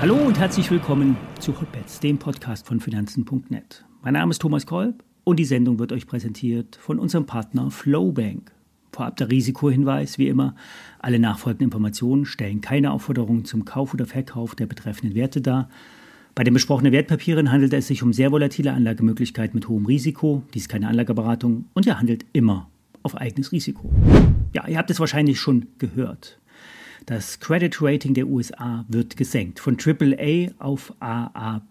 [0.00, 3.84] Hallo und herzlich willkommen zu Hotbets, dem Podcast von Finanzen.net.
[4.02, 8.52] Mein Name ist Thomas Kolb und die Sendung wird euch präsentiert von unserem Partner Flowbank.
[8.92, 10.54] Vorab der Risikohinweis, wie immer,
[10.98, 15.68] alle nachfolgenden Informationen stellen keine Aufforderung zum Kauf oder Verkauf der betreffenden Werte dar.
[16.34, 20.44] Bei den besprochenen Wertpapieren handelt es sich um sehr volatile Anlagemöglichkeiten mit hohem Risiko.
[20.54, 22.70] Dies ist keine Anlageberatung und ihr handelt immer
[23.02, 23.90] auf eigenes Risiko.
[24.52, 26.40] Ja, ihr habt es wahrscheinlich schon gehört.
[27.06, 31.62] Das Credit Rating der USA wird gesenkt von AAA auf AA+.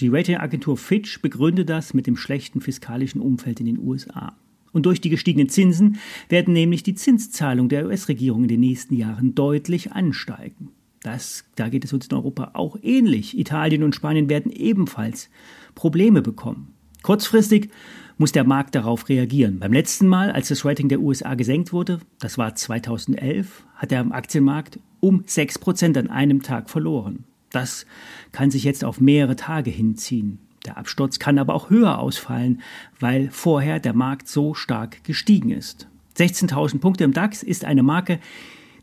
[0.00, 4.36] Die Ratingagentur Fitch begründet das mit dem schlechten fiskalischen Umfeld in den USA.
[4.72, 5.98] Und durch die gestiegenen Zinsen
[6.28, 10.70] werden nämlich die Zinszahlungen der US-Regierung in den nächsten Jahren deutlich ansteigen.
[11.04, 13.38] Das, da geht es uns in Europa auch ähnlich.
[13.38, 15.30] Italien und Spanien werden ebenfalls
[15.76, 16.74] Probleme bekommen.
[17.02, 17.70] Kurzfristig
[18.18, 19.58] muss der Markt darauf reagieren.
[19.58, 24.06] Beim letzten Mal, als das Rating der USA gesenkt wurde, das war 2011, hat der
[24.12, 27.24] Aktienmarkt um 6% an einem Tag verloren.
[27.50, 27.86] Das
[28.32, 30.38] kann sich jetzt auf mehrere Tage hinziehen.
[30.64, 32.62] Der Absturz kann aber auch höher ausfallen,
[32.98, 35.88] weil vorher der Markt so stark gestiegen ist.
[36.16, 38.18] 16.000 Punkte im DAX ist eine Marke,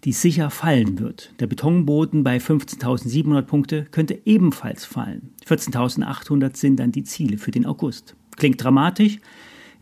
[0.04, 1.34] die sicher fallen wird.
[1.40, 5.34] Der Betonboden bei 15.700 Punkte könnte ebenfalls fallen.
[5.48, 8.16] 14.800 sind dann die Ziele für den August.
[8.42, 9.20] Klingt dramatisch,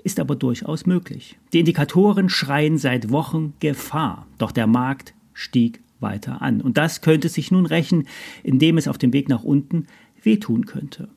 [0.03, 1.37] ist aber durchaus möglich.
[1.53, 6.59] Die Indikatoren schreien seit Wochen Gefahr, doch der Markt stieg weiter an.
[6.59, 8.05] Und das könnte sich nun rächen,
[8.43, 9.87] indem es auf dem Weg nach unten
[10.21, 11.07] wehtun könnte.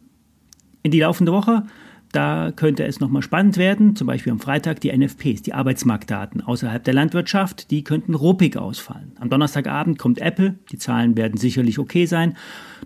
[0.84, 1.64] In die laufende Woche
[2.12, 6.84] da könnte es nochmal spannend werden, zum Beispiel am Freitag die NFPs, die Arbeitsmarktdaten außerhalb
[6.84, 9.12] der Landwirtschaft, die könnten ruppig ausfallen.
[9.18, 12.36] Am Donnerstagabend kommt Apple, die Zahlen werden sicherlich okay sein,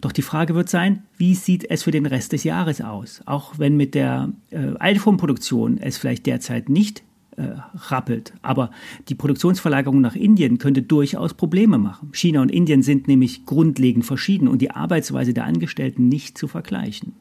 [0.00, 3.22] doch die Frage wird sein, wie sieht es für den Rest des Jahres aus?
[3.26, 7.02] Auch wenn mit der äh, iPhone-Produktion es vielleicht derzeit nicht
[7.36, 8.32] äh, rappelt.
[8.42, 8.70] Aber
[9.08, 12.10] die Produktionsverlagerung nach Indien könnte durchaus Probleme machen.
[12.12, 17.14] China und Indien sind nämlich grundlegend verschieden und die Arbeitsweise der Angestellten nicht zu vergleichen.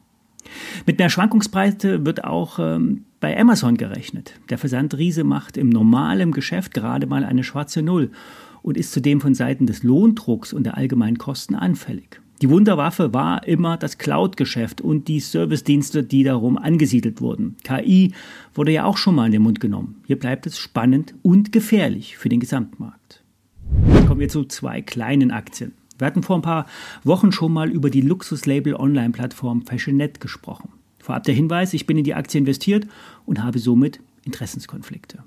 [0.86, 4.34] Mit mehr Schwankungsbreite wird auch ähm, bei Amazon gerechnet.
[4.50, 8.10] Der Versandriese macht im normalen Geschäft gerade mal eine schwarze Null
[8.62, 12.20] und ist zudem von Seiten des Lohndrucks und der allgemeinen Kosten anfällig.
[12.42, 17.56] Die Wunderwaffe war immer das Cloud-Geschäft und die Servicedienste, die darum angesiedelt wurden.
[17.64, 18.12] KI
[18.54, 20.02] wurde ja auch schon mal in den Mund genommen.
[20.06, 23.22] Hier bleibt es spannend und gefährlich für den Gesamtmarkt.
[24.06, 25.72] Kommen wir zu zwei kleinen Aktien.
[25.98, 26.66] Wir hatten vor ein paar
[27.04, 30.70] Wochen schon mal über die Luxuslabel-Online-Plattform Fashionet gesprochen.
[30.98, 32.86] Vorab der Hinweis, ich bin in die Aktie investiert
[33.24, 35.22] und habe somit Interessenskonflikte.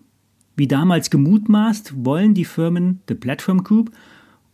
[0.56, 3.92] Wie damals gemutmaßt, wollen die Firmen The Platform Group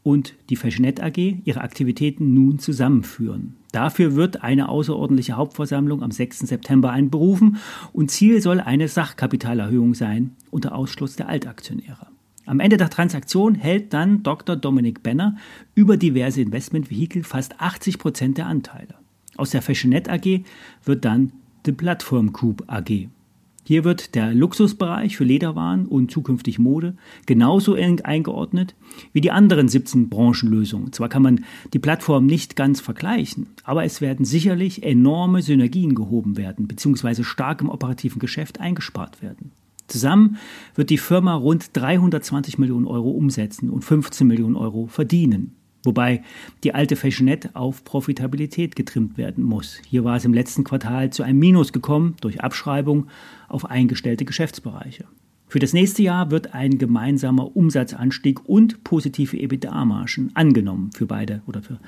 [0.04, 3.56] und die Fashionet AG ihre Aktivitäten nun zusammenführen.
[3.72, 6.42] Dafür wird eine außerordentliche Hauptversammlung am 6.
[6.42, 7.58] September einberufen
[7.92, 12.08] und Ziel soll eine Sachkapitalerhöhung sein unter Ausschluss der Altaktionäre.
[12.46, 14.56] Am Ende der Transaktion hält dann Dr.
[14.56, 15.36] Dominik Benner
[15.74, 18.96] über diverse Investmentvehikel fast 80 Prozent der Anteile.
[19.36, 20.44] Aus der Fashionet AG
[20.84, 21.32] wird dann
[21.66, 23.08] die Plattform Group AG.
[23.68, 26.96] Hier wird der Luxusbereich für Lederwaren und zukünftig Mode
[27.26, 28.76] genauso eng eingeordnet
[29.12, 30.94] wie die anderen 17 Branchenlösungen.
[30.94, 36.38] Zwar kann man die Plattform nicht ganz vergleichen, aber es werden sicherlich enorme Synergien gehoben
[36.38, 37.24] werden bzw.
[37.24, 39.52] stark im operativen Geschäft eingespart werden.
[39.88, 40.38] Zusammen
[40.74, 45.56] wird die Firma rund 320 Millionen Euro umsetzen und 15 Millionen Euro verdienen.
[45.84, 46.24] Wobei
[46.64, 49.80] die alte Fashionet auf Profitabilität getrimmt werden muss.
[49.88, 53.08] Hier war es im letzten Quartal zu einem Minus gekommen durch Abschreibung
[53.48, 55.06] auf eingestellte Geschäftsbereiche.
[55.48, 61.62] Für das nächste Jahr wird ein gemeinsamer Umsatzanstieg und positive EBITDA-Margen angenommen für beide oder
[61.62, 61.80] für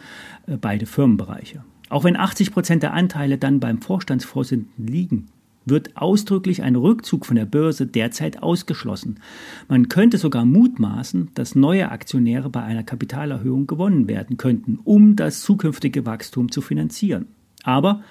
[0.46, 1.64] äh, beide Firmenbereiche.
[1.90, 5.26] Auch wenn 80 Prozent der Anteile dann beim Vorstandsvorsitzenden liegen,
[5.70, 9.20] wird ausdrücklich ein Rückzug von der Börse derzeit ausgeschlossen.
[9.68, 15.42] Man könnte sogar mutmaßen, dass neue Aktionäre bei einer Kapitalerhöhung gewonnen werden könnten, um das
[15.42, 17.28] zukünftige Wachstum zu finanzieren.
[17.64, 18.04] Aber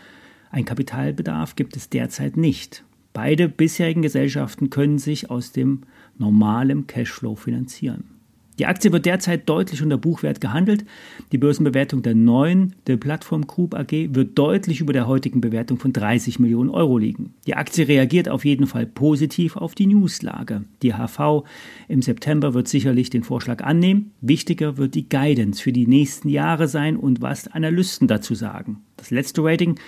[0.50, 2.84] ein Kapitalbedarf gibt es derzeit nicht.
[3.12, 5.83] Beide bisherigen Gesellschaften können sich aus dem
[6.19, 8.15] normalen Cashflow finanzieren.
[8.58, 10.85] Die Aktie wird derzeit deutlich unter Buchwert gehandelt.
[11.31, 15.93] Die Börsenbewertung der neuen, der Plattform Group AG, wird deutlich über der heutigen Bewertung von
[15.93, 17.35] 30 Millionen Euro liegen.
[17.47, 20.64] Die Aktie reagiert auf jeden Fall positiv auf die Newslage.
[20.82, 21.44] Die HV
[21.88, 24.12] im September wird sicherlich den Vorschlag annehmen.
[24.23, 28.79] Wichtiger wird die Guidance für die nächsten Jahre sein und was Analysten dazu sagen.
[28.97, 29.79] Das letzte Rating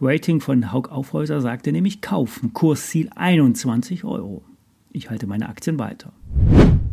[0.00, 4.44] Rating von Haug Aufhäuser sagte nämlich kaufen, Kursziel 21 Euro.
[4.92, 6.12] Ich halte meine Aktien weiter.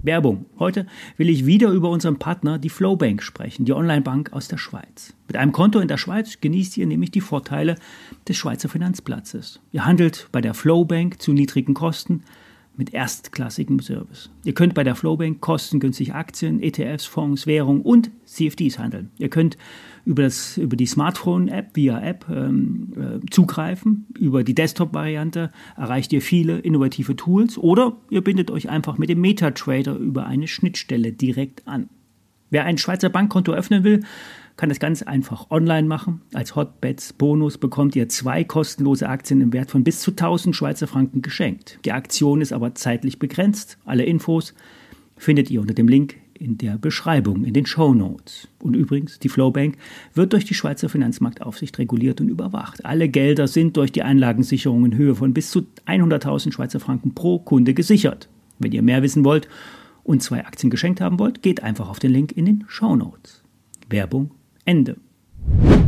[0.06, 0.46] Werbung.
[0.60, 0.86] Heute
[1.18, 5.14] will ich wieder über unseren Partner, die Flowbank, sprechen, die Onlinebank aus der Schweiz.
[5.28, 7.76] Mit einem Konto in der Schweiz genießt ihr nämlich die Vorteile
[8.28, 9.60] des Schweizer Finanzplatzes.
[9.72, 12.24] Ihr handelt bei der Flowbank zu niedrigen Kosten,
[12.78, 14.30] mit erstklassigem Service.
[14.44, 19.12] Ihr könnt bei der Flowbank kostengünstig Aktien, ETFs, Fonds, Währung und CFDs handeln.
[19.18, 19.58] Ihr könnt
[20.06, 24.08] über, das, über die Smartphone-App via App ähm, äh, zugreifen.
[24.18, 29.22] Über die Desktop-Variante erreicht ihr viele innovative Tools oder ihr bindet euch einfach mit dem
[29.22, 31.90] MetaTrader über eine Schnittstelle direkt an.
[32.56, 34.00] Wer ein Schweizer Bankkonto öffnen will,
[34.56, 36.22] kann das ganz einfach online machen.
[36.34, 40.88] Als Hotbets Bonus bekommt ihr zwei kostenlose Aktien im Wert von bis zu 1000 Schweizer
[40.88, 41.80] Franken geschenkt.
[41.84, 43.78] Die Aktion ist aber zeitlich begrenzt.
[43.84, 44.54] Alle Infos
[45.18, 48.48] findet ihr unter dem Link in der Beschreibung, in den Show Notes.
[48.60, 49.76] Und übrigens, die Flowbank
[50.14, 52.86] wird durch die Schweizer Finanzmarktaufsicht reguliert und überwacht.
[52.86, 57.38] Alle Gelder sind durch die Einlagensicherung in Höhe von bis zu 100.000 Schweizer Franken pro
[57.38, 58.30] Kunde gesichert.
[58.60, 59.50] Wenn ihr mehr wissen wollt
[60.06, 63.44] und zwei Aktien geschenkt haben wollt, geht einfach auf den Link in den Show Notes.
[63.90, 64.32] Werbung
[64.64, 64.98] Ende.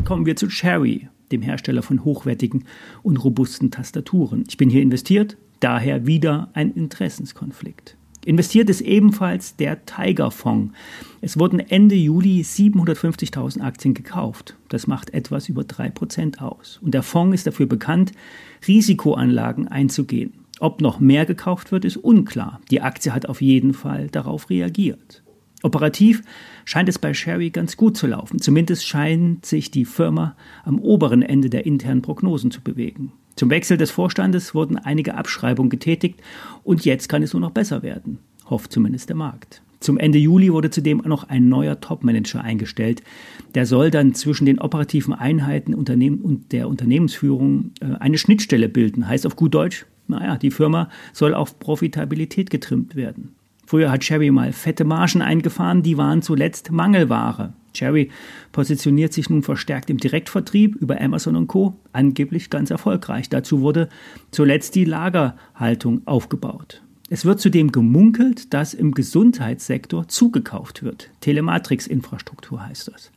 [0.04, 2.66] Kommen wir zu Cherry, dem Hersteller von hochwertigen
[3.04, 4.44] und robusten Tastaturen.
[4.48, 7.96] Ich bin hier investiert, daher wieder ein Interessenskonflikt.
[8.26, 10.74] Investiert ist ebenfalls der Tiger Fonds.
[11.22, 14.58] Es wurden Ende Juli 750.000 Aktien gekauft.
[14.68, 16.78] Das macht etwas über 3% aus.
[16.82, 18.12] Und der Fonds ist dafür bekannt,
[18.68, 20.34] Risikoanlagen einzugehen.
[20.60, 22.62] Ob noch mehr gekauft wird, ist unklar.
[22.72, 25.24] Die Aktie hat auf jeden Fall darauf reagiert.
[25.64, 26.24] Operativ
[26.66, 28.40] scheint es bei Sherry ganz gut zu laufen.
[28.40, 33.12] Zumindest scheint sich die Firma am oberen Ende der internen Prognosen zu bewegen.
[33.36, 36.22] Zum Wechsel des Vorstandes wurden einige Abschreibungen getätigt
[36.64, 38.20] und jetzt kann es nur noch besser werden,
[38.50, 39.62] hofft zumindest der Markt.
[39.80, 43.04] Zum Ende Juli wurde zudem noch ein neuer Topmanager eingestellt.
[43.54, 49.08] Der soll dann zwischen den operativen Einheiten und der Unternehmensführung äh, eine Schnittstelle bilden.
[49.08, 53.36] Heißt auf gut Deutsch, naja, die Firma soll auf Profitabilität getrimmt werden.
[53.66, 57.54] Früher hat Cherry mal fette Margen eingefahren, die waren zuletzt Mangelware.
[57.74, 58.10] Cherry
[58.52, 61.76] positioniert sich nun verstärkt im Direktvertrieb über Amazon und Co.
[61.92, 63.30] angeblich ganz erfolgreich.
[63.30, 63.90] Dazu wurde
[64.32, 66.82] zuletzt die Lagerhaltung aufgebaut.
[67.10, 71.10] Es wird zudem gemunkelt, dass im Gesundheitssektor zugekauft wird.
[71.22, 73.12] Telematrix-Infrastruktur heißt das.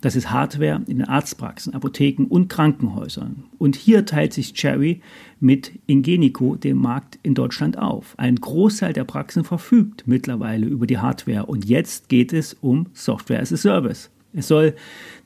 [0.00, 3.44] Das ist Hardware in den Arztpraxen, Apotheken und Krankenhäusern.
[3.58, 5.02] Und hier teilt sich Cherry
[5.40, 8.14] mit Ingenico den Markt in Deutschland auf.
[8.18, 13.42] Ein Großteil der Praxen verfügt mittlerweile über die Hardware und jetzt geht es um Software
[13.42, 14.10] as a Service.
[14.32, 14.74] Es soll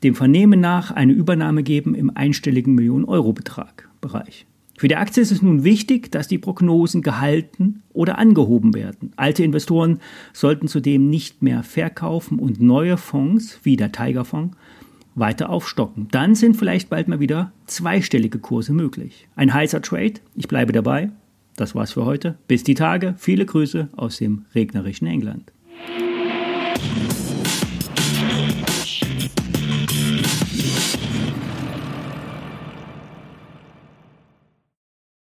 [0.02, 4.44] dem Vernehmen nach eine Übernahme geben im einstelligen Millionen-Euro-Betrag-Bereich.
[4.78, 9.12] Für die Aktie ist es nun wichtig, dass die Prognosen gehalten oder angehoben werden.
[9.16, 9.98] Alte Investoren
[10.32, 14.56] sollten zudem nicht mehr verkaufen und neue Fonds, wie der Tiger Fonds,
[15.16, 16.06] weiter aufstocken.
[16.12, 19.26] Dann sind vielleicht bald mal wieder zweistellige Kurse möglich.
[19.34, 21.10] Ein heißer Trade, ich bleibe dabei.
[21.56, 22.38] Das war's für heute.
[22.46, 23.16] Bis die Tage.
[23.18, 25.50] Viele Grüße aus dem regnerischen England.